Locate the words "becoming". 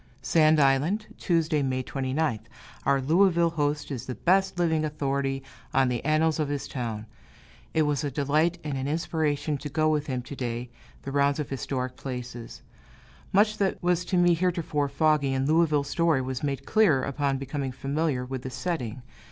17.37-17.71